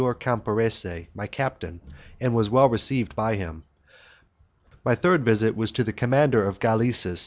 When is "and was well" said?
2.19-2.67